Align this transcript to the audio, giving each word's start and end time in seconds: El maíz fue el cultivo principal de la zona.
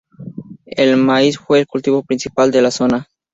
El 0.65 0.97
maíz 0.97 1.37
fue 1.37 1.59
el 1.59 1.67
cultivo 1.67 2.01
principal 2.01 2.49
de 2.49 2.63
la 2.63 2.71
zona. 2.71 3.07